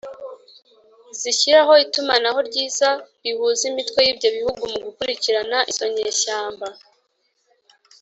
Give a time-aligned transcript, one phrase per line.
[1.19, 2.89] zishyiraho itumanaho ryiza
[3.23, 6.67] rihuza imitwe y’ibyo bihugu mu gukurikirana izo nyeshyamba